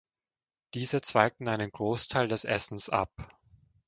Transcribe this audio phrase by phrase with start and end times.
[0.73, 3.11] Diese zweigten einen Großteil des Essens ab.